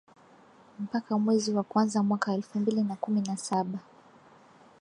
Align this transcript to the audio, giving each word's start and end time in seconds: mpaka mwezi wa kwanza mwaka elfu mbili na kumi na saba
mpaka 0.79 1.17
mwezi 1.17 1.53
wa 1.53 1.63
kwanza 1.63 2.03
mwaka 2.03 2.33
elfu 2.33 2.59
mbili 2.59 2.83
na 2.83 2.95
kumi 2.95 3.21
na 3.21 3.37
saba 3.37 3.79